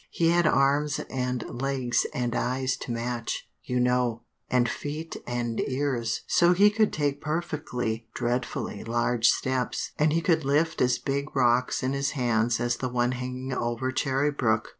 [0.09, 6.21] He had arms and legs and eyes to match, you know, and feet and ears,
[6.25, 11.83] so he could take perfectly dreadfully large steps, and he could lift as big rocks
[11.83, 14.69] in his hands as the one hanging over Cherry Brook.